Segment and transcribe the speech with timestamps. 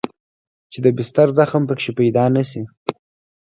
[0.71, 2.61] چې د بستر زخم پکښې پيدا نه سي.